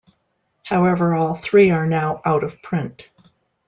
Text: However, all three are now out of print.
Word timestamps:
However, 0.63 1.13
all 1.13 1.35
three 1.35 1.69
are 1.69 1.85
now 1.85 2.23
out 2.25 2.43
of 2.43 2.59
print. 2.63 3.07